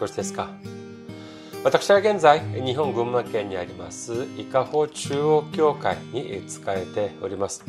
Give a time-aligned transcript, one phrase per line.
[0.00, 0.48] レルヤ本牧師ですいかがお過ごしですか。
[1.62, 7.64] 私は現在日本群馬県にあります伊香保中央教会に仕えております。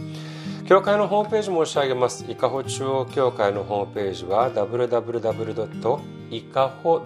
[0.65, 2.25] 教会のホームページ申し上げます。
[2.29, 5.99] 伊香保中央教会のホームページは www.
[6.31, 7.01] いかほ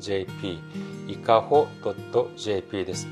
[0.00, 0.58] .jp
[1.06, 1.68] いかほ
[2.34, 3.06] .jp です。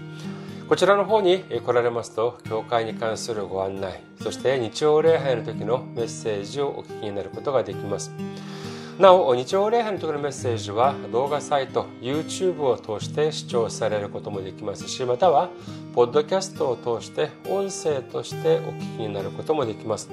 [0.73, 8.11] こちらの方に来られますと教会に関するご案内そして日曜礼拝の時のメッセージをお聞きになることができます。
[8.99, 15.49] なお日曜礼拝の時のメッセージは動画サイト YouTube を通して視聴されることもできますしまたは
[15.95, 20.11] ポッドキャストを通して音声としてお聞きになることもできます。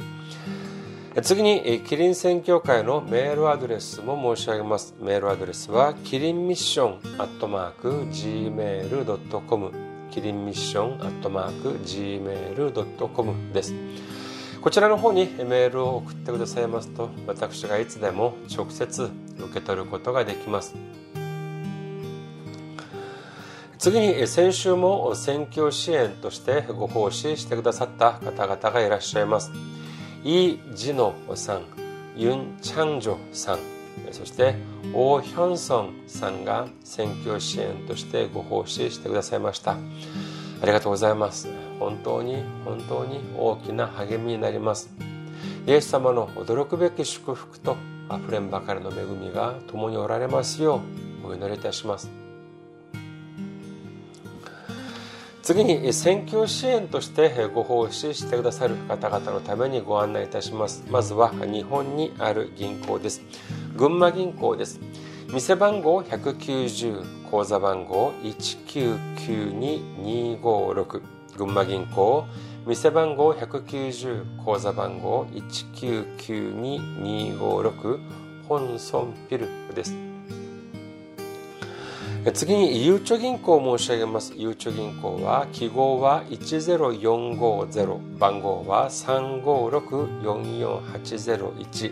[1.22, 4.96] 次に、キリン宣教会のメールアドレスも申し上げます。
[5.00, 9.72] メールアドレスは、キリンミッションアットマーク gmail.com
[10.10, 13.74] キリンミッションアットマーク gmail.com です。
[14.62, 19.10] こちらの方にメールを送ってくださいますと私がいつでも直接
[19.40, 20.76] 受け取ることができます。
[23.80, 29.52] 次に先週も選挙支援としてご奉仕してくださった方々がいらっしゃいます。
[30.24, 31.64] イ・ジノさん
[32.16, 33.60] ユン・チャンジョさん
[34.12, 34.54] そして
[34.94, 39.72] オー・ヒョンソンさんが選挙支援としてご奉仕してくださいました。
[39.72, 41.71] ありがとうございます。
[41.82, 44.92] 本当に本当に大きな励みになります。
[45.66, 47.76] イエス様の驚くべき祝福と
[48.08, 50.82] あふれんばかりの恵みが共におられますよ
[51.24, 52.12] うお祈りいたします。
[55.42, 60.84] 次に選挙支援としてご奉仕してくださる方々のためにご案内いたします。
[60.88, 63.24] まずは日本にある銀行です。
[63.76, 64.80] 群馬銀行です。
[65.34, 72.26] 店番号190口座番号1992256群馬銀行
[72.66, 78.00] 店番号190口座番号1992256
[78.48, 79.96] 本村ピルです。
[82.34, 84.32] 次にゆうちょ銀行を申し上げます。
[84.36, 91.92] ゆうちょ銀行は記号は10450番号は35644801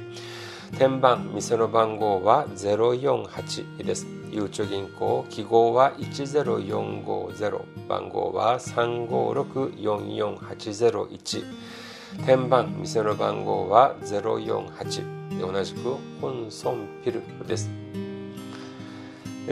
[0.78, 4.19] 天番店の番号は048です。
[4.32, 11.44] ゆうちょ銀行記号は10450番号は35644801
[12.26, 16.74] 天番店の番号は048同じく本村
[17.04, 17.70] ピルです。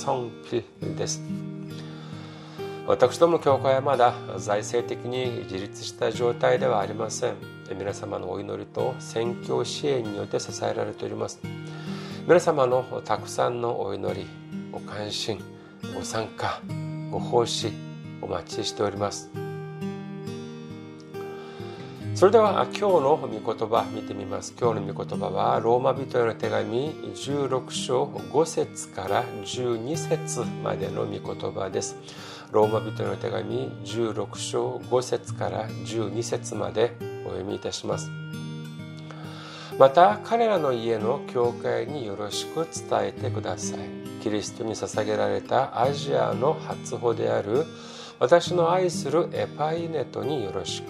[0.52, 0.64] ピ
[0.96, 1.24] です。
[2.86, 7.38] 私ども教会はまだ財政的に自立した状態ではありません。
[7.76, 11.40] 皆様のお祈りと宣教支援によって支えられております。
[12.28, 14.28] 皆様のたくさんのお祈り
[14.72, 15.55] ご関心。
[15.96, 16.62] ご参加
[17.10, 17.72] ご奉仕
[18.22, 19.32] お待ちしております。
[22.16, 24.54] それでは今日の御言葉見てみます。
[24.60, 31.96] 今日の御言葉はローマ人への手紙16章5節から12節までの御言葉です。
[32.52, 36.96] ローマ人への手紙16章5節から12節まで
[37.26, 38.10] お読みいたします。
[39.78, 44.05] また彼らの家の教会によろしく伝えてください。
[44.26, 47.64] キリストに捧げられたアジアの初歩である
[48.18, 50.88] 私の愛するエパイネトによろしく。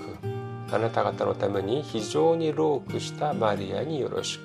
[0.73, 4.43] あなた方のために非常にロークしたマリアによろしく。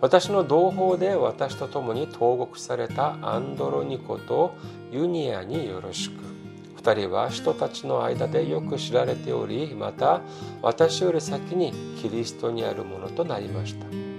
[0.00, 4.54] 私の同胞で私と共に投獄されたアンドロニコと
[4.92, 6.22] ユニアによろしく。
[6.80, 10.20] 2人は人たちの間でよく知られておりまた
[10.62, 14.15] 私より先にキリストにあるものとなりました。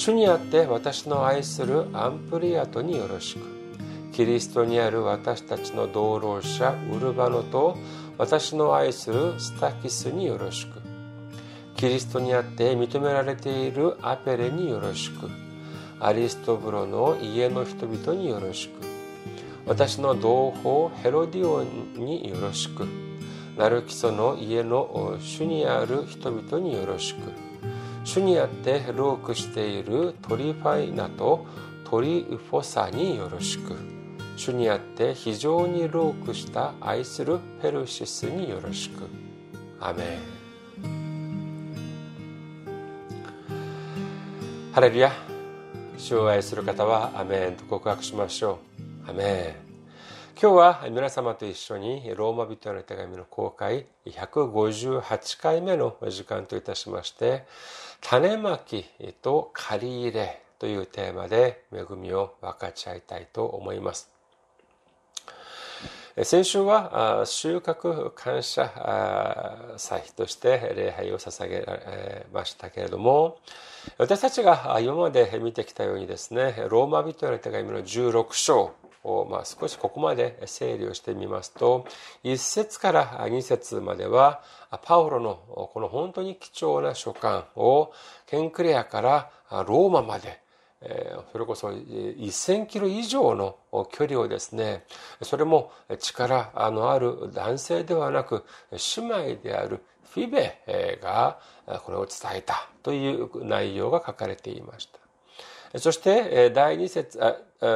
[0.00, 3.40] 主にあって私の愛するアンプリアトによろしく。
[4.12, 7.76] キリストにある私たちの同労者ウルバノと
[8.16, 10.80] 私の愛するスタキスによろしく。
[11.76, 15.28] キリストにあって認められているアペレによろしく。
[16.00, 18.80] アリストブロの家の人々によろしく。
[19.66, 22.88] 私の同胞ヘロディオンによろしく。
[23.58, 27.49] ナルキソの家の主にある人々によろしく。
[28.12, 31.46] 主にあってロークしているトリファイナと
[31.88, 33.76] トリフォサによろしく。
[34.36, 39.04] 主にあって非常にロークした愛するペルシスによろしく。
[39.78, 40.18] アメ
[40.82, 40.90] ン。
[44.72, 45.12] ハレルヤ。
[45.96, 48.58] 主を愛する方はアメンと告白しましょ
[49.06, 49.10] う。
[49.10, 49.70] アメン。
[50.42, 57.44] 今日は皆様と一緒にローマ人への手紙の公開158回目の時間といたしまして
[58.00, 58.84] 種まき
[59.22, 64.10] と借り入れというテーマで恵みを分かち合いたいと思います。
[66.24, 68.68] 先週は収穫感謝
[69.76, 73.38] 祭として礼拝を捧げましたけれども
[73.96, 81.86] 私たちが今まで見てきたようにですねローマ人への手紙の16章を、まあ、少しここまで整理をしてみますと
[82.24, 84.42] 1節から2節までは
[84.82, 87.92] パウロのこの本当に貴重な書簡を
[88.26, 90.40] ケンクレアからローマまで
[91.32, 93.56] それこそ1000キロ以上の
[93.92, 94.84] 距離をですね
[95.22, 98.44] それも力のある男性ではなく
[98.96, 101.38] 姉妹であるフィベが
[101.84, 104.88] これを伝えたという内容が書かれていまし
[105.72, 105.78] た。
[105.78, 107.20] そして第2節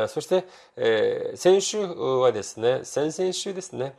[0.09, 3.95] そして先週はですね先々週ですね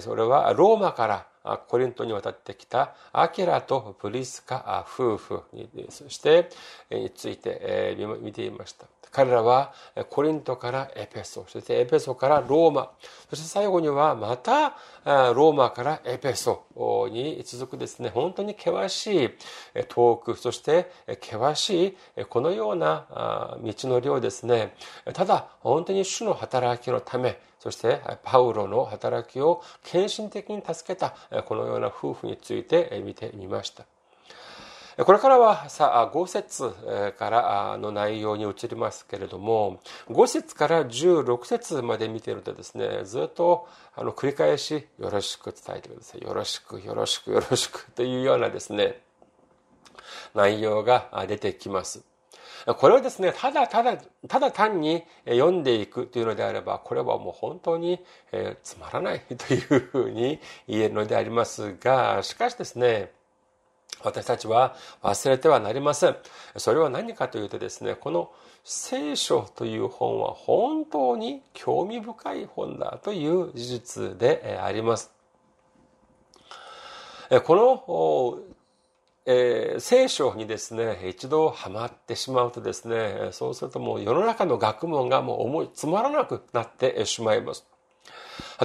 [0.00, 6.48] それはローマからコリントに渡ってきたアキラとプリスカ夫婦にそして
[6.90, 8.86] について見ていました。
[9.10, 9.72] 彼らは
[10.10, 12.90] コリントからエペソそしてエペソからローマ。
[13.30, 16.64] そして最後にはまたローマからエペソ
[17.10, 18.10] に続くですね。
[18.10, 19.30] 本当に険しい
[19.88, 24.74] 遠くそして険しいこのような道のりをですね。
[25.14, 33.84] ただ本当に主の働きのためそしてパウロの働きを献身的に助けたこのような夫婦について見てみました。
[35.04, 49.00] これからはさ5節からの内容に移りますけれども5節から16節まで見ているとですねずっとあの繰り返しよろしく伝えてくださいよろしくよろしくよろしく というようなですね
[50.34, 52.02] 内容が出てきます。
[52.66, 53.96] これをですね、ただただ、
[54.26, 63.12] ただ単に読んでいくというのであれば、これはもう本当に、えつまらない というふうに言えるのでありますが、しかしですね、
[64.02, 66.16] 私たちは忘れてはなりません。
[66.56, 68.30] それは何かというとですね、この
[68.64, 75.10] 聖書という本は本当に興味深い本だという事実であります。
[77.44, 78.38] この、
[79.26, 87.66] えー、聖書にですね、一度ハマってしまうとですね、そうするともう世の中の学問がもう思いつまらなくなってしまいます。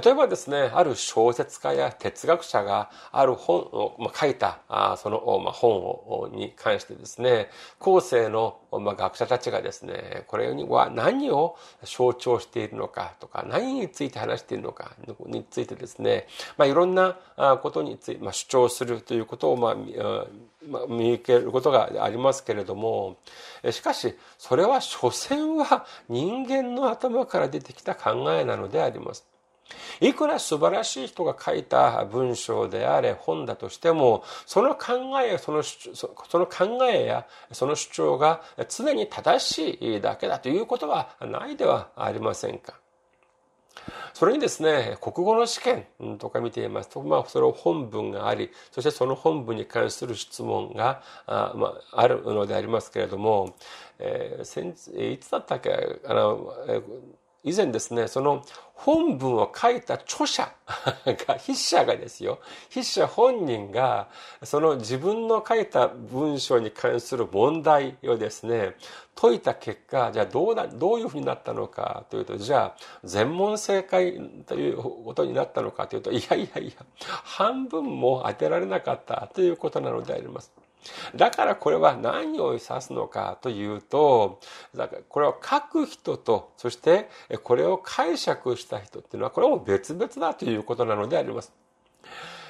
[0.01, 14.95] 例えばですね、ある小説家や哲学者がある本を、まあ、書いた、あその、まあ、本をに関してですね、後世の、まあ、学者たちがですね、これには何を象徴しているのかとか、何について話しているのか
[15.27, 17.15] についてですね、まあ、いろんな
[17.61, 19.75] ことについて、まあ、主張するということを、まあ、
[20.67, 23.17] まあ、見受けることがありますけれども、
[23.69, 29.32] しかし、それは所詮は人間の頭から出てきた考えなのであります。
[29.99, 42.73] いくら素晴らしい人が書いた文章であれ本だとしてもその考えやそのその考えやその主張が常に正しいだけだということはないではありませんか。
[44.13, 45.85] それにですね、国語の試験
[46.19, 53.55] とか見ていますと、まあ、それを本文があり、そしてその本文に関する質問があ,、まあ、あるのでありますけれども、
[53.99, 56.53] えー、いつだったっけあの、
[57.43, 60.51] 以前ですね、その本文を書いた著者
[61.27, 64.07] が、筆者がですよ、筆者本人が、
[64.43, 68.75] その自分の書いた文章に関する問題をですね、
[69.15, 76.85] 解いた結果、じゃあどうな、どういうふうになったのかというと、じゃあ全問正解ということになったのかというと、いやいやいや、
[77.23, 80.51] 半分も当てられなかったということなのであります。
[81.15, 84.39] だからこれは何を指すのかというと、
[84.75, 87.09] だからこれは書く人と、そして
[87.43, 91.53] これを解釈した人っていうのは、これも別々だということなのであります。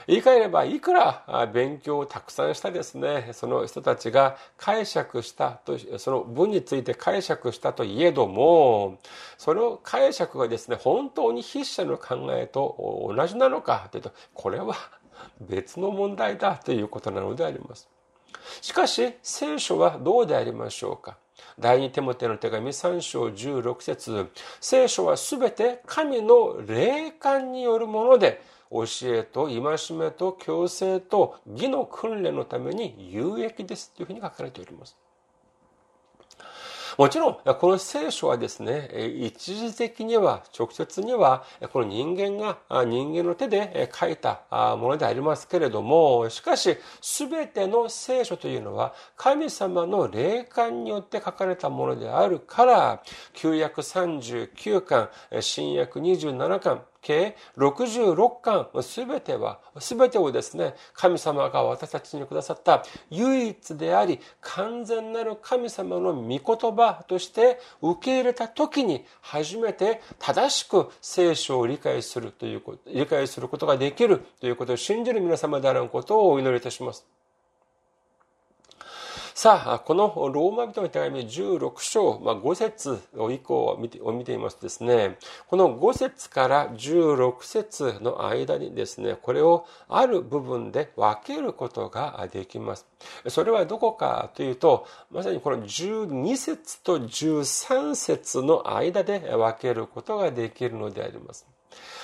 [0.06, 9.00] 言い換えれば、いくら勉強をたくさんしたですね、その人たちが解釈したと、その文について解釈したといえども、
[9.38, 14.76] その解釈がですね、本当に筆者の考えと同じなのかというと、これは
[15.40, 17.88] 別の問題だということなのであります。
[18.62, 21.18] しかし聖書はどうでありましょうか？
[21.60, 24.28] 第二手モての手紙3章16節
[24.60, 34.98] 聖書はすべて神の霊感によるもので、教えと戒めと強制と義の訓練のために有益ですというふうに書かれております。
[36.98, 44.42] もちろん、この聖書はですね、一時的には、直接には、この人間が、人間の手で書いた
[44.78, 55.10] ものでありますけれども、しかし、すべての聖書というのは、神様の霊感によって書かれたものであるから、旧約39巻、
[55.42, 77.23] 新約27巻、計66巻すべては、すべてをですね、神様が私たちにくださった唯一であり、完全なる神様の御言葉として受け入れた時に初めて正しく聖書を理解するということ、理解することができるということを信じる皆様であることをお祈りいたします。
[79.36, 92.86] さあ、このローマ人の手紙16章、まあ、5節以降を見てを見ていますとですね、この5節から16節の間にですね、これをある部分で分けることができます。
[93.28, 101.53] それはどこかというと、まさにこの12節と13節の間で分けることができるのであります。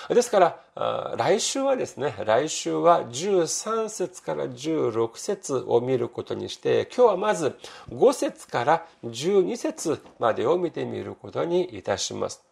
[0.09, 0.39] ですか
[0.75, 7.57] ら、来週はですね、来週は13節から16節を見ることにして、今日はまず
[7.91, 12.43] 5節から12節までを見てみることにいたします。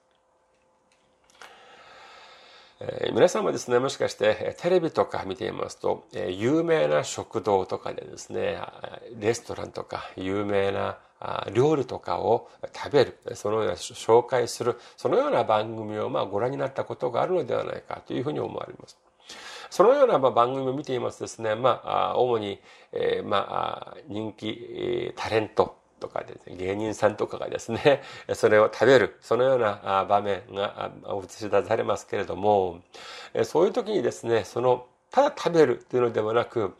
[2.79, 8.59] えー、皆さんもですね、もしかしてテレビとか見ていますと、えー、有名な食堂とかでですね、
[9.19, 10.99] レストランとか有名な
[11.53, 18.97] 料理とかを食べる、そのような紹介する、そのような番組をまあご覧になったことがあるのではないかというふうに思われます。
[19.69, 22.59] そのような番組を見ていますですね、まあ、主に、
[22.93, 28.01] えー、まあ、人気タレントとかですね、芸人さんとかがですね、
[28.33, 30.91] それを食べる、そのような場面が
[31.25, 32.81] 映し出されますけれども、
[33.43, 36.75] そういう時にですね、そのただ食べるというのではなく、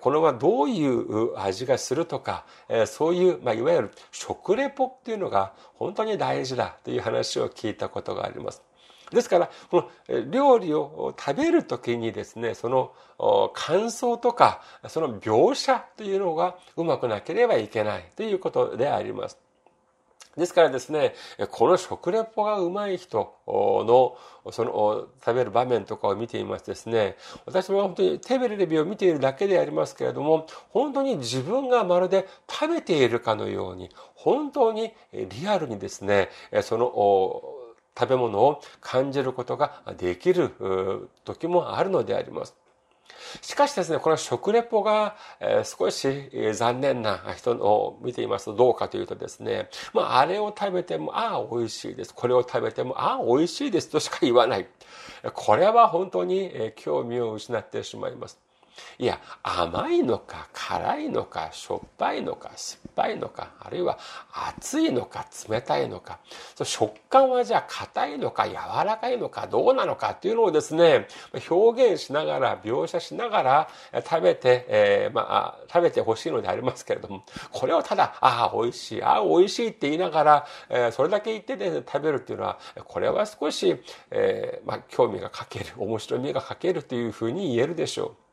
[0.00, 2.44] これはどういう味がするとか、
[2.86, 8.62] そういう、まあ、いわゆる食レポっていうのが本当に大事だという話を聞いたことがあります。
[9.10, 12.92] ですから、この料理を食べるときにですね、その
[13.52, 19.38] 感想とか、その描写というのがうまくなければいけないということであります。
[20.36, 21.14] ですからですね、
[21.50, 24.16] この食レポがうまい人の、
[24.50, 36.30] その、食べる場面とかを見ていますですね、私は本当にテレビを見ているだけでありますけれども、本当に自分がまるで食べているかのように、本当にリアルにですね、
[36.62, 37.42] その、
[37.98, 42.61] 食べ物を感じることができる時もあるのであります。
[43.40, 52.14] しかしですね、この食レポが、え少し残念な人を見ていますとどうかというとですね、まあ、あれを食べても、ああ、美味しいです。
[52.14, 54.66] これを食べても、ああ、美味しいですとしか言わない。
[55.34, 58.38] これは本当に興味を失ってしまいます。
[58.98, 63.98] いや、甘いのか、辛いのか、しょっぱいのか、酸っぱいのか、あるいは
[64.32, 66.18] 熱いのか、冷たいのか、
[66.62, 71.06] 食感はじゃあ硬いのか、柔らかいのか、どうなのかっていうのをですね、
[71.50, 73.68] 表現しながら、描写しながら
[74.08, 88.31] 食べて、えー、まあ、食べてほしいのでありますけれども、これをただ、ああ、美味しい、ああ、美味しいって言いながら、えー、それだけ言ってで、食べるっていうのは、これは少し、えー、まあ、興味がかける、面白みがかけるというふうに言えるでしょう。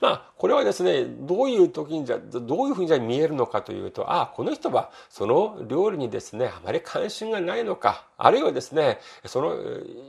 [0.00, 9.56] まあ、これはですね、どういう時にじゃ、どういうふうにじゃ見えるのかというと、ああ、この人はその料理にですね、あまり関心がないのか、あるいはですね、その、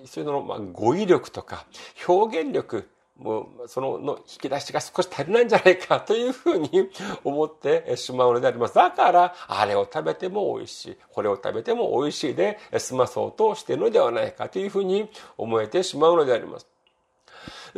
[0.06, 1.66] そういうの、まあ、語彙力とか、
[2.08, 6.90] 表現力、もう、その、の引き出しが少し足りないんじゃないかというふうに
[7.24, 8.76] 思ってしまうのであります。
[8.76, 16.77] だから、あれを食べても美味しい、これを食べても美味しいで済まそうとしているのではないかというふうに思えてしまうのであります。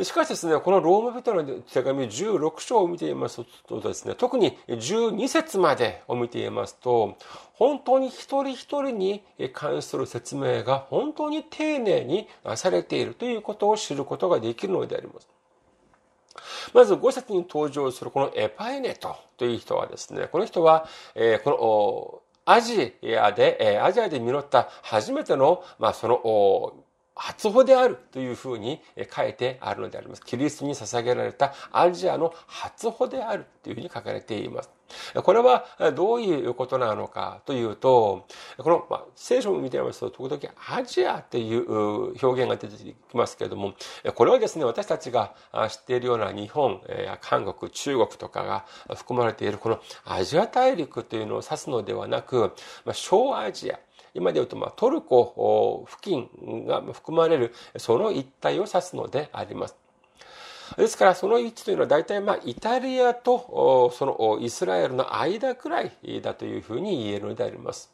[0.02, 7.16] しかしですね、このローマ人の手紙16章を見ていますとですね、特に12節までを見ていますと、
[7.54, 15.28] 本当に一人一人に関する説明が本当に丁寧にされているということを知ることができるのであります。
[16.72, 28.80] まず5節に登場するこのエパエネトという人はですね、この人は、えー、このアジアで、アジアで実った初めての、まあ、その初歩であるというふうに
[29.14, 30.24] 書いてあるのであります。
[30.24, 34.70] キリストに捧げられたアジアの初歩であるというふうに書かれています。
[35.22, 35.64] これは
[35.94, 38.26] どういうことなのかというと、
[38.58, 43.74] この、まあ、聖書を見てみますと、時々アジアっていう表現が出てきますけれども、
[44.14, 45.34] これはですね、私たちが
[45.68, 46.80] 知っているような日本、
[47.20, 48.64] 韓国、中国とかが
[48.96, 52.52] 含まれているこのアジア大陸というのを指すのではなく、
[52.92, 53.78] 小アジア、
[54.14, 59.76] 今で言うと、まあ、トルコ付近が含まれるその一帯を指すのであります。
[60.76, 67.92] ですから、その位置というのは大体、まあ、イタリアと、そのイスラエルの間くらいだというふうに言えるのであります。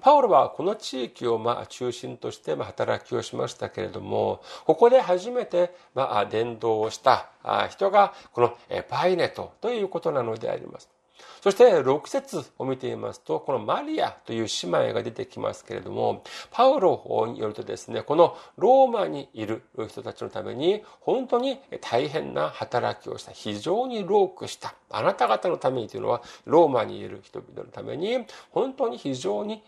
[0.00, 7.28] パウロはこの地域をま中心として働きをしましたけれども、ここで初めてま伝道をした
[7.70, 8.56] 人がこの
[8.88, 10.88] パイネトということなのであります。
[11.46, 23.30] そして6節を見ていますと、このマリアという姉妹が出てきますけれども、パウロによるとですね、このローマにいる人たちのために、本当に大変な働きをした。
[23.30, 24.74] 非常に労苦した。
[24.90, 29.62] あなた方のためにというのは、ローマにいる人々のために、本当に非常に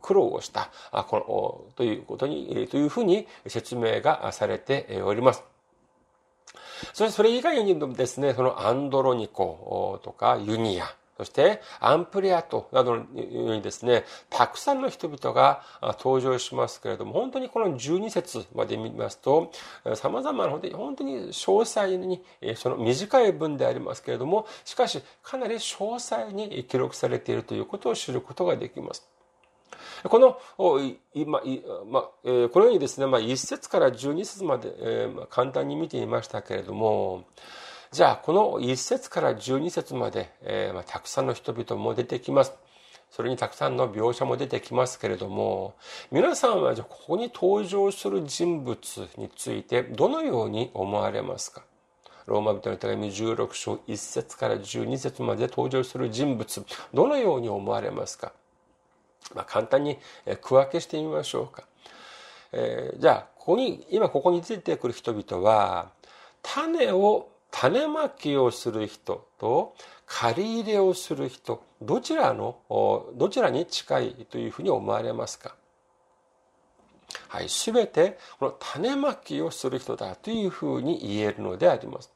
[0.00, 0.70] 苦労をした。
[0.92, 5.42] このということに、というふうに説明がされております。
[6.92, 15.62] そしてそれ以外にもですね、そのアンドロニコとかユニア、そしてアンプリアトなどにですね、たくさんの人々が
[15.98, 19.50] 登場しますけれども、本当にこの12節まで見ますと、
[19.96, 22.22] 様々な本当に本当に詳細に、
[22.54, 29.08] その短い文でありますけれども、しかしかなり詳細に記録されているということを知ることができます。
[30.04, 30.38] この、
[31.14, 31.46] 今、こ
[32.24, 37.24] のようにですね、まあ、1節から12節まで、簡単に見てみましたけれども、
[37.90, 42.52] じゃあ、この1節から12節まで、えー、まあ、たくさんの人々も出てきます。
[43.10, 45.74] それにたくさんの描写も出てきますけれども、
[46.10, 51.62] 皆さんはじゃあここに登場する人物についてどのように思われますか？
[52.26, 58.34] ローマ人の手紙16章1節から12節まで登場する人物、どのように思われますか？
[59.34, 59.96] まあ、簡単に
[60.42, 61.64] 区分けしてみましょうか。
[62.52, 65.90] えー、じゃあ、ここに、今ここに出てくる人々は、
[66.42, 69.74] 種を種まきをする人と
[70.06, 72.58] 借り入れをする人、どちらの、
[73.14, 75.56] どちらに近いというふうに思われますか？
[77.28, 82.12] はい、すべてこの種まきをする人だというふうに言えるのであります。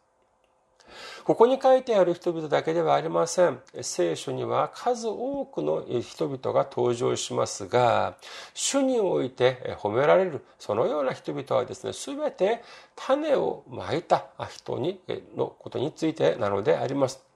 [1.24, 3.60] ここに書いてある人々だけではありません。
[3.80, 8.16] 聖書には数多くの人々が登場しますが、
[8.54, 12.62] 主において褒められる、そのような人々はですね、すべて
[12.96, 15.00] 種をまいた人に
[15.36, 17.31] のことについてなのであります。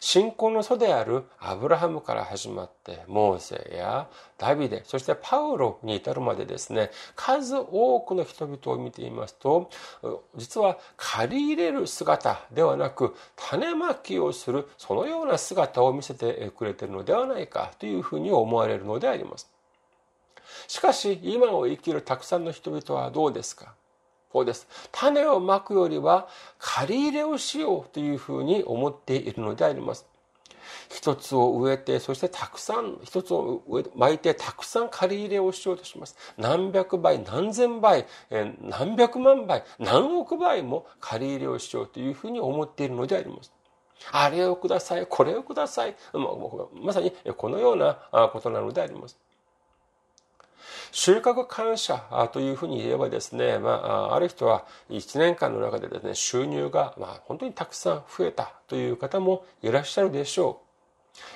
[0.00, 9.70] 信仰の祖であるアブラハムから始まってモーセやダビデそしてパウロに至るまでですね数多くの人々を見ていますと
[10.36, 19.50] 実は借り入れる姿ではなく種まきをするそのような姿を見せてくれているのではないかというふうに思われるのであります。
[20.66, 23.74] しかし今を生きるたくさんの人々はどうですか？
[24.30, 24.66] こうです。
[24.92, 30.06] 種をまくよりは借り入れをしようというふうに思っているのであります。
[30.90, 33.62] 一つを植えて、そしてたくさん、一つを
[33.94, 36.16] 巻いて、たくさん借り入れをしようとします。
[36.36, 43.52] 何百倍、何千倍、何百万倍、何億倍も借り入れをしようというふうに思っているのであります。
[44.12, 45.96] あれをください、これをください。
[46.82, 47.98] まさにこのような
[48.32, 49.18] ことなのであります。
[50.92, 60.68] 収穫感謝というふうに言えばですね、まあ、ある人は1年間の中でですね、収入が、まあ、本当にたくさん増えたという方もいらっしゃるでしょう。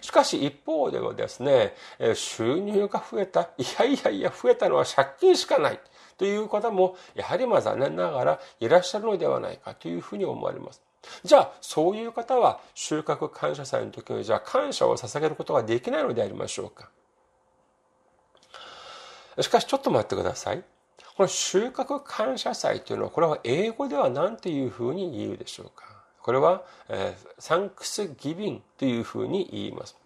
[0.01, 1.75] しかし一方ではですね、
[2.15, 3.51] 収入が増えた。
[3.59, 5.81] いやいやいや、増えたのは借金しかない。
[6.19, 10.83] という方も、やはりまあ残念ながらいらっしゃるのではないかというふうに思われます。
[11.25, 16.91] じゃあ、そういう方は収穫感謝祭の時に、じゃあ感謝を捧げることができないのでありましょうか。
[19.41, 20.63] しかしちょっと待ってください。
[21.17, 25.85] この収穫感謝祭というのは、これは英語では何ていうふうに言うでしょうか？
[26.23, 29.97] これは、えー、サンクスギビンというふうに言います。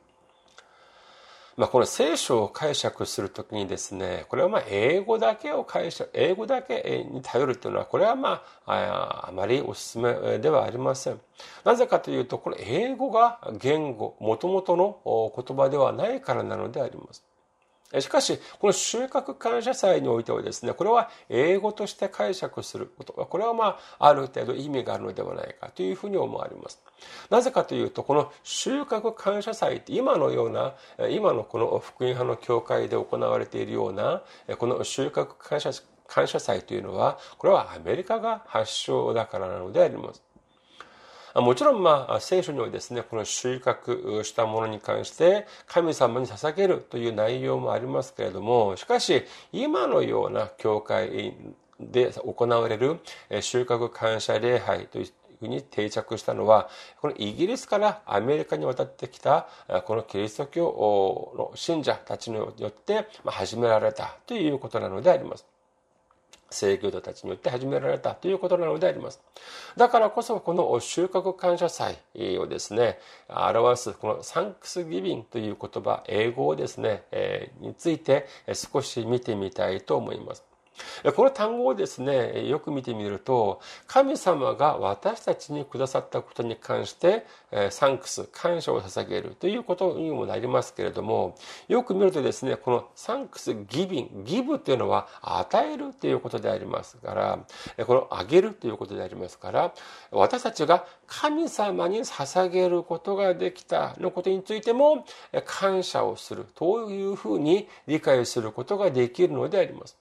[1.57, 11.21] まあ、この聖書を解釈するときにですね、これはまあ英語だけを解釈、英語だけに頼るというのは、これはまあ、あまりお勧めではありません。
[11.65, 17.25] なぜかというと、この英語が言語、もともとの言葉ではないからなのであります。
[18.01, 26.83] しかし、この収穫感謝祭においてはですね、これは英語として解釈すること、これはまあ、ある程度意味があるのではないかというふうに思われます。
[27.31, 30.75] なぜかというと、この収穫感謝祭って今のような、
[31.11, 34.23] 今のこの福音派の教会で行われているような、
[34.59, 35.71] この収穫感謝
[36.09, 40.26] 感謝祭というのは、これはアメリカが発祥だからなのであります。
[41.41, 49.23] もちろん、まあ、聖書にはですね、この収穫したものに関して神様に捧げるという内容もありますけれども、しかし、
[49.53, 51.35] 今のような教会
[51.79, 53.01] で行われる
[53.41, 55.07] 収穫感謝礼拝という
[55.41, 56.71] ふに定着したのは、
[57.01, 59.47] このイギリスからアメリカに渡ってきた、
[59.85, 65.47] このキリスト教の信者たちによって始められたということなのであります。
[66.51, 69.21] 制御徒たちによって始められたということなのであります。
[69.77, 71.99] だからこそこの収穫感謝祭
[72.39, 80.46] をですね、表すこのサンクスギビンという言葉、英語をですね、えについて少し見てみたいと思います。
[81.15, 87.27] この単語をですね、よく見てみると、神様が私たちにくださったことに関して、
[87.71, 91.37] サンクス、感謝を捧げるということにもなりますけれども、
[91.69, 97.39] よく見るとですね、このサンクスギビン、ギブというのは与えるということでありますから、
[97.85, 99.73] このあげるということでありますから、
[100.11, 105.05] 私たちが神様に捧げることができたのことについても、
[105.45, 109.97] 感謝をするというふうに理解することができるのであります。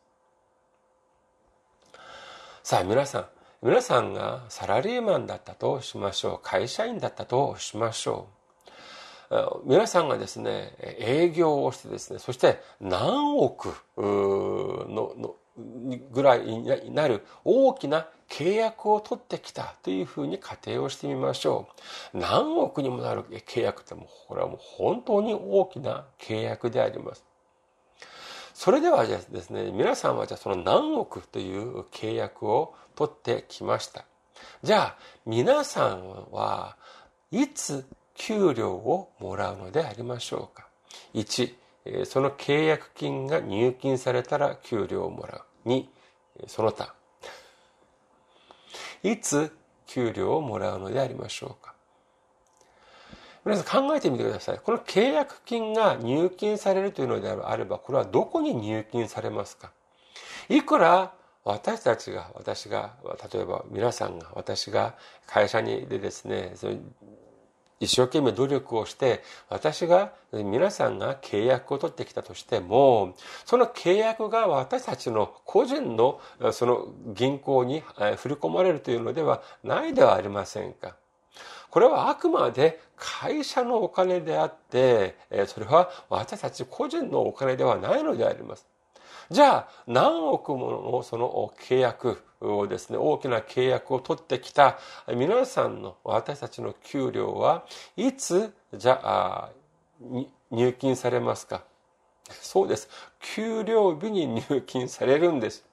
[2.66, 3.26] さあ皆さん、
[3.62, 6.40] 皆さんがサラリーマンだったとしましょう。
[6.42, 8.28] 会社員だったとしましょ
[9.30, 9.70] う。
[9.70, 15.36] 皆さんがですね、営業をしてですね、そして何億の
[16.12, 21.68] ぐらいになる大きな契約を取ってきたというふうに仮定をしてみましょ
[22.16, 22.18] う。
[22.18, 27.24] 何億にもなる契約ってもこれはもう本当に大きな契約であります。
[28.56, 34.06] それではですね、皆さんはじゃあその何億という契約を取ってきました。
[34.64, 36.78] じゃあ皆さんは
[37.32, 40.70] いつ給料をもらうのでありましょうか
[41.14, 45.70] ?1、その契約金が入金されたら給料をもらう。
[45.70, 45.86] 2、
[46.48, 46.96] その他。
[49.04, 49.52] いつ
[49.86, 51.65] 給料をもらうのでありましょうか
[53.46, 54.60] 皆さん考えてみてください。
[54.64, 59.72] この契約金が入金されるというのであれば、これはどこに入金されますか？
[60.50, 62.96] いくら私たちが、私が、
[63.32, 64.96] 例えば皆さんが、私が
[65.28, 66.56] 会社にでですね、
[67.80, 73.14] 一生懸命努力をして、私が、皆さんが契約を取ってきたとしても、
[73.46, 76.20] その契約が私たちの個人の
[76.52, 77.84] その銀行に
[78.18, 80.96] 振り込まれるというのではないではありませんか。
[81.76, 88.66] これはあくまで会社のお金であって、それは私たち個人のお金ではないのであります。
[89.30, 94.80] じゃあ、何億ものその契約をですね、大きな契約を取ってきた
[95.14, 97.66] 皆さんの私たちの給料は
[97.98, 99.50] いつ、じゃあ、
[100.52, 101.66] 入金されますか？
[102.30, 102.88] そうです。
[103.20, 105.65] 給料日に入金されるんです。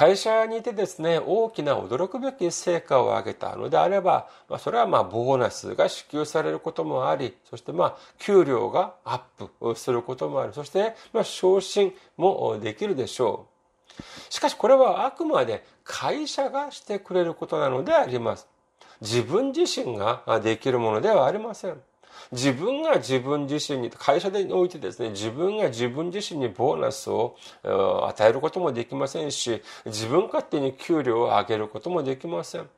[0.00, 10.54] 会社にいてですね、大きな驚くべき成果を上げたのであれば、まあ、それはまあボーナスが支給されることもあり、そしてまあ給料がアップすることもある。
[10.54, 13.46] そしてまあ昇進もできるでしょ
[13.98, 14.02] う。
[14.32, 18.48] しかしこれはあくまで会社がしてくれることなのであります。
[19.02, 21.78] 自分自身ができるものではありません。
[22.32, 32.68] 自分が自分自身に、会社においてですね、自分が自分自身にボーナスを与えることもできませんし、自分勝手に給料を上げることもできません。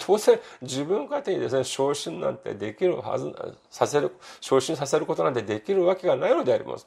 [0.00, 3.32] 当然、自分勝手にですね、昇進なんてできるはず、
[3.70, 6.86] させる、昇進させることなんてできるわけがないのであります。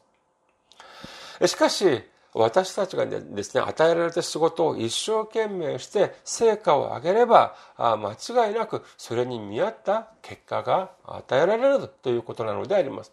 [1.48, 13.12] しかし、私たちがですね、与えられた仕事を一生懸命して成果を上げれば、間違いなくそれに見合った結果が与えられるということなのであります。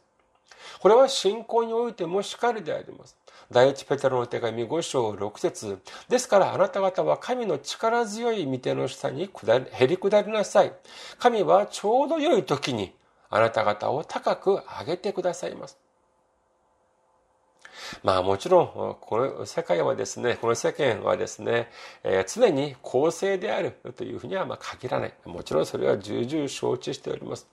[0.81, 3.17] これは信仰においてもしかりであります。
[3.51, 5.79] 第一ペテロの手紙5章6節
[6.09, 10.73] ですからあなた方は神の力強い御手の下に下りへり下りなさい。
[11.19, 12.93] 神はちょうど良い時に
[13.31, 14.51] あなた方を高く
[14.81, 15.79] 上げてくださいます。
[18.03, 21.71] まあもちろん、この世界はですね、この世間はですね、
[22.03, 25.15] えー、常に公正であるというふうにはまあ限らない。
[25.25, 27.47] もちろんそれは重々承知しております。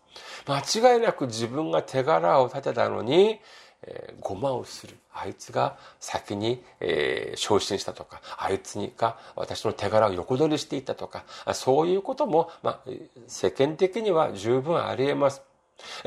[0.48, 3.40] 間違いなく自分が手柄を立てたのに、
[3.84, 4.96] えー、ごまをする。
[5.14, 12.90] あいつが先に、えー、昇進したとか、あいつにか私の手柄を横取りしていたとか、そういうことも、まあ、
[13.28, 15.42] 世間的には十分あり得ます。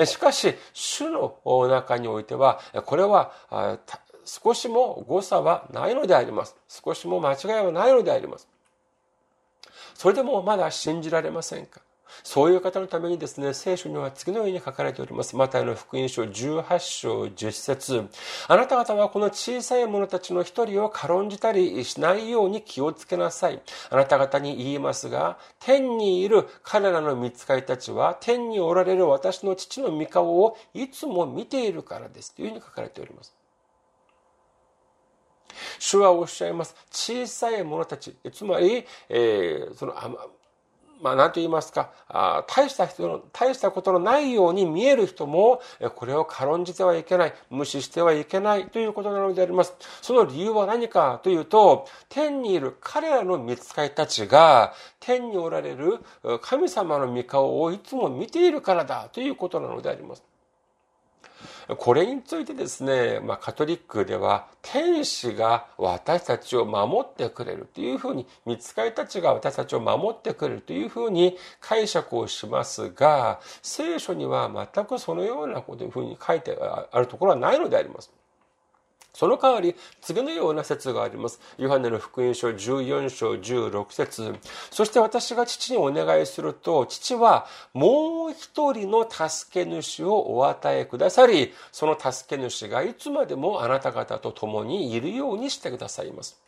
[0.05, 1.37] しかし、主の
[1.69, 3.33] 中においては、これは
[4.29, 6.55] 少しも誤差はないのであります。
[6.69, 8.47] 少しも間違いはないのであります。
[9.95, 11.81] それでもまだ信じられませんか？
[12.23, 15.37] そういう方のためにですね、聖書には次のように書かれております。
[15.37, 18.09] マタイの福音書18章10節
[18.49, 23.61] あなた方はこの小さい者たちの一人を軽んじたりしないように気をつけなさい。
[23.91, 32.35] あなた方に言いますが、天にいる彼らの見つかりたちは、天におられる私の父の御顔をいつも見ているからです。
[32.35, 33.35] というふうに書かれております。
[35.79, 36.75] 主はおっしゃいます。
[36.91, 38.17] 小さい者たち。
[38.33, 39.95] つまり、えー、その、
[41.01, 45.61] まあ、何と言いますか、あ大した人の、大したことのないように見える人も、
[45.95, 49.75] これを軽んじてはいけない、無視してはいけないということなのであります。
[50.03, 56.01] その理由は何かというと、天にいる彼らの見つかりたちが、天におられる
[56.43, 60.23] 神様の御顔をいつも見ているからだということなのであります。
[61.77, 78.11] これについてですね、まあ、カトリックでは天使が私たちを守ってくれるというふうに、見つかりたちが私たちを守ってくれるというふうに解釈をしますが、聖書には全くそのようなこというふうに書いてあるところはないのであります。
[79.19, 81.41] その代わり、次のような説があります。
[81.59, 84.37] ヨハネの福音書14章16節
[84.71, 96.48] そして私が父にお願いすると、父はもう一人の助け主をお与えくださり、その助け主がいつまでもあなた方と共にいるようにしてくださいます。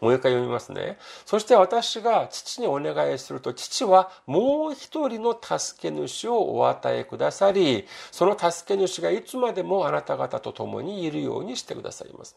[0.00, 0.98] もう一回読みますね。
[1.26, 12.36] そして私が父にお願いすると、父はもう一人の助け主をお与えくださり、その助け主がいつまでもあなた方と共にいるようにしてくださいます。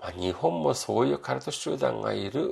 [0.00, 2.50] まあ、日本もそういうカルト集団がいる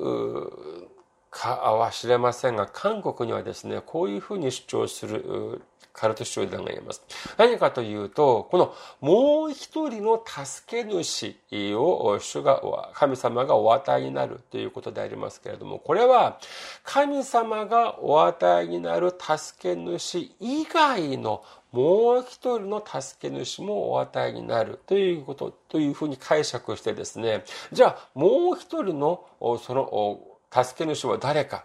[1.31, 5.63] かは知れませんが、韓国にはですね、こういうふうに主張する
[5.93, 7.03] カルト集団がいます。
[7.37, 11.37] 何かというと、このもう一人の助け主
[11.75, 12.61] を主が、
[12.95, 16.39] 神様がお与えになるということでありますけれども、これは
[16.85, 29.25] 神様がお与えになる助け主以外のもう一人の助け主もお与えになるということ、というふうに解釈してですね、じゃあもう一人の
[29.61, 30.21] その
[30.53, 31.65] 助け主は誰か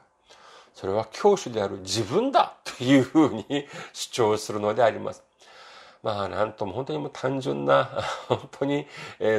[0.75, 3.45] それは教師である自分だというふうに
[3.93, 5.23] 主張するのであります。
[6.03, 7.85] まあ、なんとも本当にも単純な、
[8.27, 8.85] 本当に、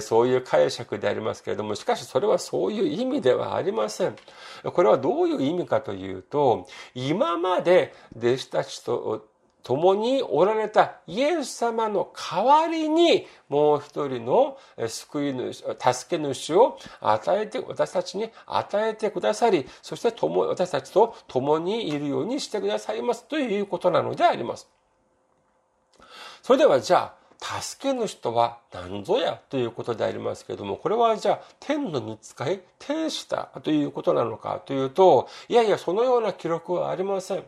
[0.01, 4.17] そういう解釈でありますけれども、しかしそれはそういう意味ではありません。
[4.65, 9.29] これはどういう意味かというと、今まで弟子たちと
[9.67, 24.69] 共におられたイエス様の代わりにもう一人の救い主、助け主を与えて、私たちに与えてくださり、そして共私たちと共にいるようにしてくださいますということなのであります。
[26.43, 29.41] それではじゃあ、助け主とは何ぞや？
[29.51, 37.45] ということでありますけれども、これはじゃあ天の見つかり、天使だということなのかというと、いやいや、そのような記録はありません。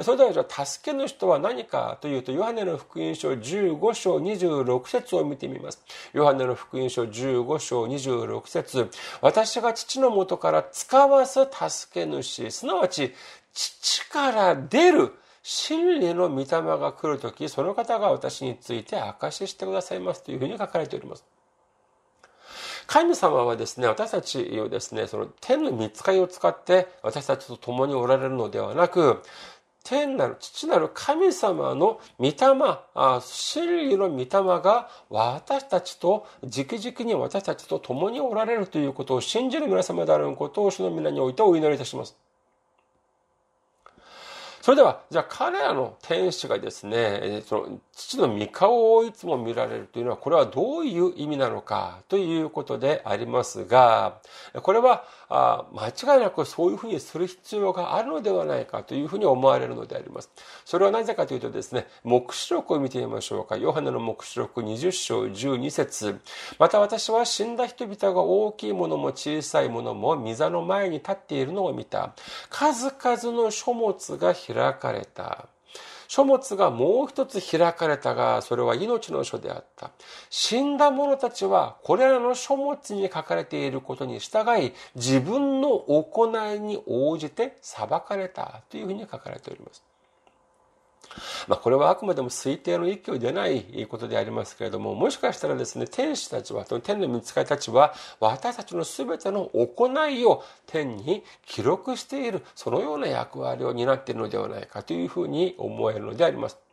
[0.00, 5.82] それではじゃあ、助けの人は何かというと、ヨハネの福音書15章26節を見てみます。
[6.12, 13.14] ヨハネの福音書15章26節私が父のもとから使わす助け主、すなわち、
[13.52, 21.24] 父から出る真理の御霊が来るとき、その方が私について証ししてくださいますというふうに書かれております。
[22.86, 29.22] 神様はですね、私たちをですね、その天の見つかりを使って私たちと共におられるのではなく、
[29.82, 32.34] 天なる父なる神様の御霊、
[33.20, 34.26] 真理の御霊
[34.60, 42.16] が私たちと、直々に私たちと共におられるということを信じる皆様であることを主の皆においてお祈りいたします。
[44.60, 54.20] それでは、じゃあ彼らの天使がですね、その父の御顔をいつも見られるというのは、これはどういう意味なのかということでありますが、
[54.62, 60.30] これはあ間違いなくそういうふうにする必要があるのではないかというふうに思われるのであります。
[60.64, 63.56] それはなぜかというとですね、目視録を見てみましょうか。
[63.56, 66.20] ヨハネの目視録20章12節
[66.58, 72.12] また私は死んだ人々が大きいものも小さいものも御座の前に立っているのを見た。
[72.48, 75.46] 数々の書物が開かれた。
[76.10, 79.92] 書物がもう一つ開かれたが、それは命の書であった。
[80.28, 89.89] 死んだ者たちは、これらの書物に書かれていることに従い、自分の行いに応じて裁かれたというふうに書かれております。
[91.48, 106.69] まあ、これはあくまでも推定の域を出ないことでありますけれども、もしかしたらですね、天使たちは、天の見つかりたちは、私たちの全ての行いを天に記録している、そのような役割を担っているのではないかというふうに思えるのであります。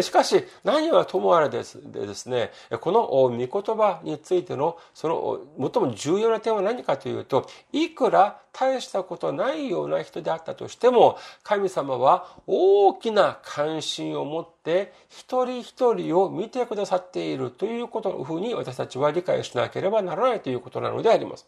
[0.00, 2.50] しかし、何はともあれですでですね、
[2.80, 21.46] この御言葉についての、その最も重要な点は何かというと、いくら大したことないような人であったとしても、神様は大きな関心を持って、一人一人を見てくださっているということのふうに私たちは理解しなければならないということなのであります。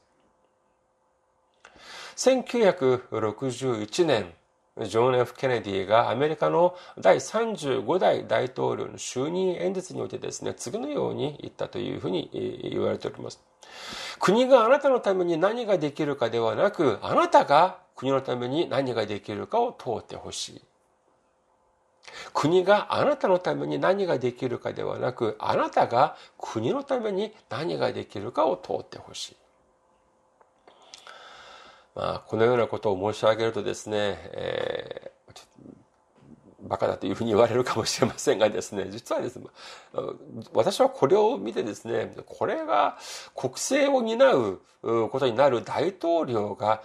[2.17, 4.35] 1961年、
[4.87, 12.31] ジョン・ F・ ケネディがアメリカの第35代大統領の就任演説においてですね、次のように言ったというふうに
[12.71, 13.43] 言われております。
[14.19, 20.63] 国があなたのために何ができるかではなく、あなたが国のために何ができるかを問うてほしい。
[22.33, 29.37] 国があなたのために何ができるかではなく、あなたが国のために何ができるかを問うてほしい。
[32.01, 39.45] まあ、このようなことを申し上げるとですね、えー、バカだというふうに言われるかもしれませんがですね、 実はですね、
[40.55, 42.97] 私はこれを見てですね、これが
[43.37, 44.63] 国政を担う
[45.11, 46.83] ことになる大統領が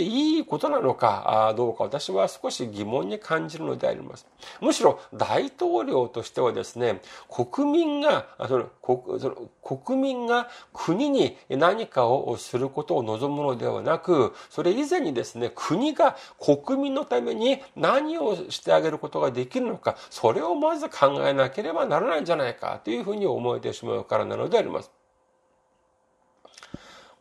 [0.00, 4.26] い、い、ていいことなのかどうか私は少し疑問に感じるのであります。
[4.60, 24.90] むしろ大統領としてはですね、国民が、その国その国民が国に何かをすることを望むのではなく、それ以前にですね、国が国民のために何をしてあげることができるのか、それをまず考えなければならないんじゃないかというふうに思えてしまうからなのであります。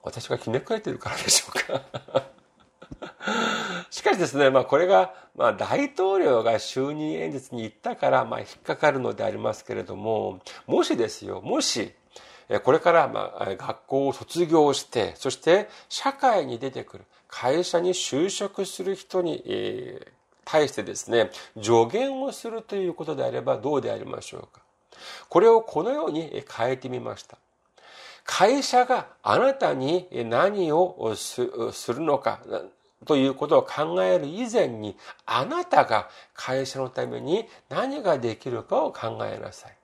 [0.03, 2.35] 私がひねくれてるからでしょうか
[3.89, 11.93] しかしですね、まあこれが、まあ大統領が就任演説に行ったから、まあ引っかかるのでありますけれども、もしですよ、もし、
[12.63, 20.08] これからまあ学校を卒業して、そして社会に出てくる、会社に就職する人に、えー、
[20.45, 24.62] 対してですね、助言をするということであればどうでありましょうか。
[25.28, 27.38] これをこのように変えてみました。
[28.24, 31.41] 会社があなたに何をす
[31.93, 32.41] るのか、
[33.05, 39.77] ということを考える以前に、あなたが会社のために何ができるかを考えなさい。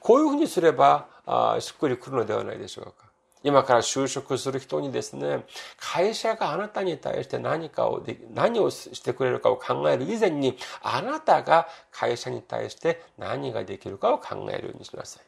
[0.00, 3.04] こういうふうにすれば、あしっくりくるのではないでしょうか。
[3.42, 5.44] 今から就職する人にですね、
[5.76, 15.22] 会社があなたに対して何かをで、何をしてくれるかを考える以前に、あなたが会社に対して何ができるかを考えるようにしなさい。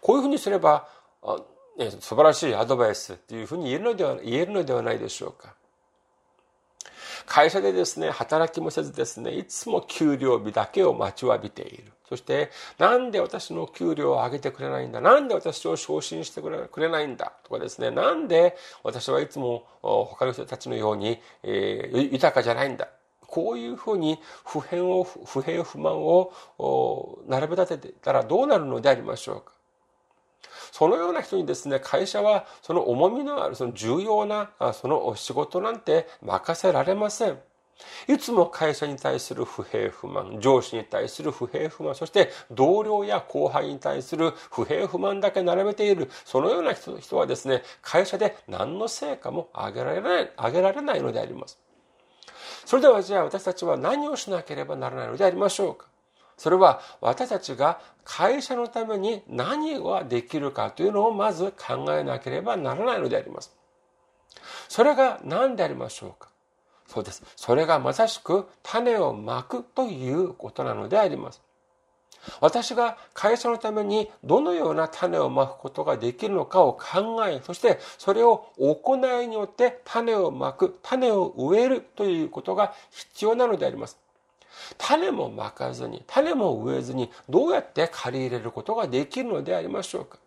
[0.00, 0.88] こういうふうにすれば、
[2.00, 5.54] 素晴らしいアドバイスというふうに言えるのでは言えるのではないでしょうか。
[7.26, 11.84] 会社でですね、働きもせずですね、いつも給料日だけを待ちわびている。
[12.08, 15.00] そして、なんで私の給料を上げてくれないんだ？
[15.02, 17.32] なんで私を昇進してくれないんだ？
[17.44, 22.88] とかですね、なんで私はいつも他の人たちのように、えー、豊かじゃないんだ？
[23.26, 26.32] こういうふうに不平を、不平不満を
[27.26, 29.52] 並べ立てたらどうなるのでありましょうか？
[30.72, 37.38] そのような人にですね、会社はその重みのある、その重要な、その仕事なんて任せられません。
[38.08, 51.58] いつも会社に対する不平不満、上司に対する不平不満、そして同僚や後輩に対する不平不満だけ並べている、そのような人はですね、会社で何の成果も上げられない、上げられないのであります。
[52.64, 55.86] それではじゃあ私たちは何をしなければならないのでありましょうか
[56.38, 63.54] それは私たちが会社のために何ができるかというのをまず考えなければならないのであります。
[64.68, 66.30] それが何でありましょうか？
[66.86, 67.22] そうです。
[67.36, 71.42] それがまさしく種をまくということなのであります。
[72.40, 83.98] 私が会社のためにどのような種をまくことができるのかを考え、そしてそれを行いによって種をまく、種を植えるということが必要なのであります。
[84.76, 90.18] 種もまかずに、種も植えずに、どうやって借り入れることができるのでありましょうか。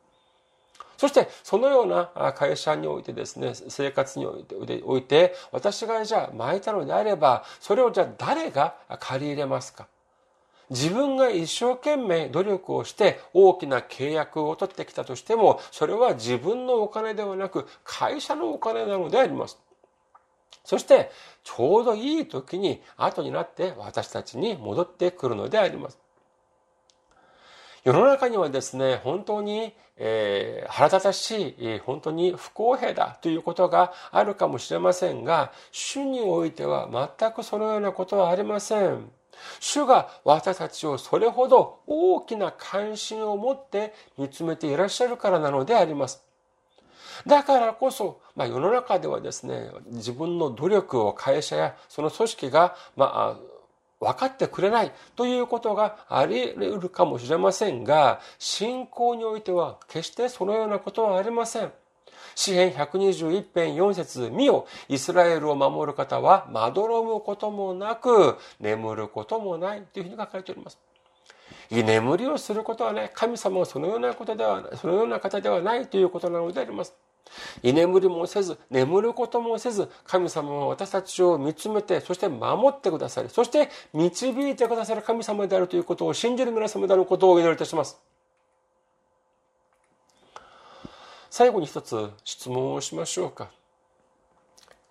[0.98, 9.88] そして、そのような会社においてですね、生活において、私がじゃあ巻いたのであれば、それをじゃあ誰が借り入れますか
[10.70, 19.60] 自分が一生懸命努力をして大きな契約を取ってきたとしても、それは自分のお金ではなく会社のお金なのであります。
[20.63, 21.12] そして、
[21.43, 26.00] ちょうどいい時に後になって私たちに戻ってくるのであります。
[27.84, 36.88] 世の中にはですね、本当に、えー、腹立たしい、本当に不公平だということがあるかもしれませんが、主においては
[37.19, 39.12] 全くそのようなことはありません。
[39.59, 46.24] 主が私たちをそれほど大きな関心を持って見つめていらっしゃるからなのであります。
[47.26, 53.51] だからこそ、まあ、世の中ではですね、自分の努力を会社やその組織が、まあ、
[53.99, 61.72] 分かってくれないということがあり得るかもしれませんが、信仰においては決してそのようなことはありません。
[62.36, 70.80] 詩編121編4節見よ、イスラエルを守る方は、まどろむこともなく、眠ることもないというふうに書かれております。
[71.69, 76.95] 居眠りをすることはね、神様はそのようなことでは、そのような方ではないということなのであります。
[77.64, 88.00] 居眠りもせず、眠ることもせず、神様は私たちを見つめて、そして守ってくださり、そして導いてくださる神様であるということを信じる皆様であることをお祈りいたします。
[91.30, 93.50] 最後に一つ質問をしましょうか。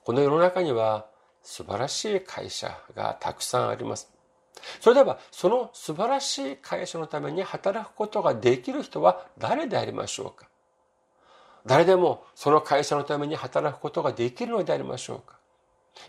[0.04, 1.06] この世の中には
[1.42, 4.10] 素晴らしい会社がたくさんあります。
[4.80, 10.49] それでは、その素晴らしい会社のために働くことができる人は誰でありましょうか
[11.66, 15.38] 誰でもその会社のために働くことができるのでありましょうか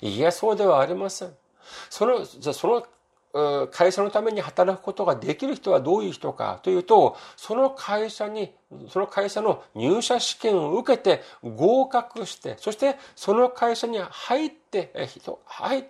[0.01, 1.33] いいえ、そうではありません。
[1.89, 2.85] その、じゃその
[3.71, 8.53] 会社のために働くことができる人はどういう人かというと、その会社に、
[8.89, 14.93] その会社の入社試験を受けて合格して、そしてその会社に入って、
[15.45, 15.83] 入っ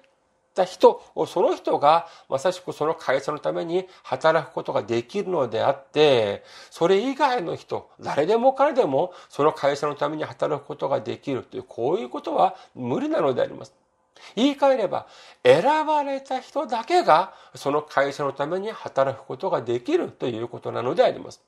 [0.61, 13.73] た人、その人がまさしくその会社のために働くことができるのであって、それ以外の人、誰でも彼でもその会社のために働くことができるという、こういうことは無理なのであります。
[14.35, 15.07] 言い換えれば、
[15.43, 21.41] 選ばれた人だけがその会社のために働くことができるということなのであります。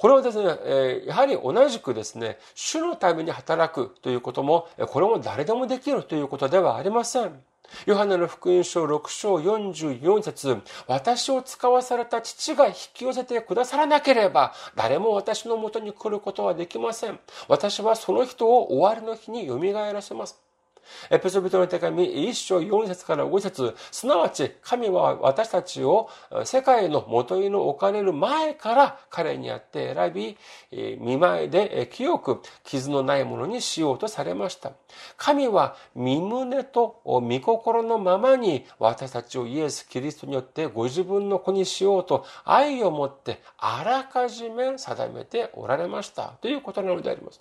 [0.00, 7.42] これはですね、やはり同じくですね、主のために働くということも、これも誰でもできるということではありません。
[7.84, 17.20] ヨハネの福音書6章44節私を使わされた父が引き寄せてくださらなければ、誰も私のもとに来ることはできません。
[17.46, 19.58] 私はその人を終わりの日に蘇
[19.92, 20.40] らせます。
[21.10, 26.08] エペソビトの手紙1章4節から5節すなわち神は私たちを
[26.44, 30.36] 世界の元に置かれる前から彼にあって選び、
[30.98, 34.72] 見舞いで清く傷のないものにしようとされました。
[35.16, 47.40] 神は身胸と御心のままに私たちをイエス・キリストによってご自分の子にしようと愛を持ってあらかじめ定めておられましたということなのであります。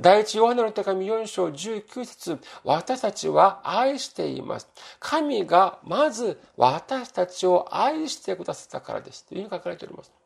[0.00, 4.68] 第一ヨハネの手紙4章19節私たちは愛しています。
[4.98, 9.26] 神がまず私たちを愛してくださったからです。
[9.26, 10.19] というふうに書かれております。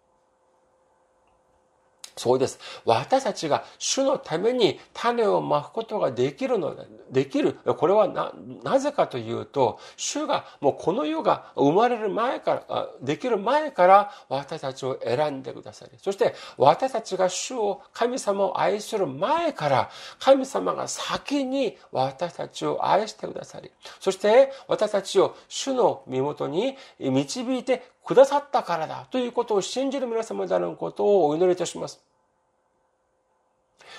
[2.16, 2.58] そうです。
[2.84, 6.76] 私たちが主のために種をまくことができるの、
[7.10, 7.54] できる。
[7.76, 19.90] これはな、なぜかというと、主がもうこの世が生まれる前から、できる前から私たちを選んでくださり、そして私たちが主を、神様を愛する前から、
[20.20, 32.02] 神様が先に私たちを愛してくださり、そして私たちを主の身元に導いてくださったからだということを信じる皆様であることをお祈りいたします。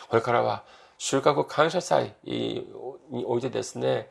[0.09, 0.63] これからは
[0.97, 2.67] 収穫感謝祭に
[3.25, 4.09] おいてですね、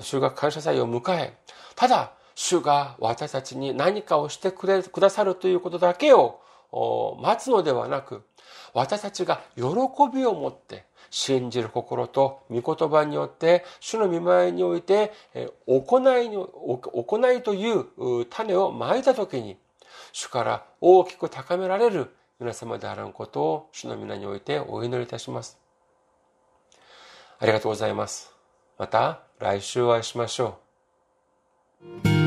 [0.00, 1.34] 収穫感謝祭を迎え、
[1.76, 6.40] ただ、主が私たちに何かをしてくれ、くださるということだけを
[7.20, 8.22] 待つのではなく、
[8.74, 9.62] 私たちが喜
[10.12, 15.12] びを持って、信じる心と御言葉によって、主の見舞いにおいて、
[15.66, 19.58] 行いに、行いという種をまいたときに、
[20.12, 25.58] 主から大きく高められる皆様であらんことを主の皆においてお祈りいたします。
[27.38, 28.32] ありがとうございます。
[28.78, 30.58] また来週お会いしましょ
[32.06, 32.19] う。